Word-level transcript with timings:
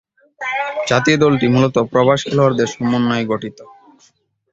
জাতীয় 0.87 1.17
দলটি 1.23 1.45
মূলত 1.47 1.75
প্রবাসী 1.91 2.25
খেলোয়াড়দের 2.25 2.69
সমন্বয়ে 2.73 3.29
গঠিত। 3.31 3.57